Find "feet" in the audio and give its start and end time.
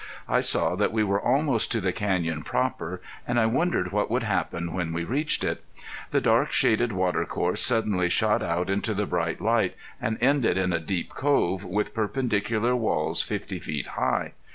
13.59-13.85